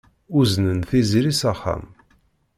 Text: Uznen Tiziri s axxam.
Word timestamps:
Uznen 0.39 0.79
Tiziri 0.87 1.33
s 1.39 1.41
axxam. 1.51 1.83